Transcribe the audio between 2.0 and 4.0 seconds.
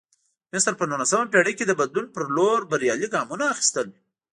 په لور بریالي ګامونه اخیستل.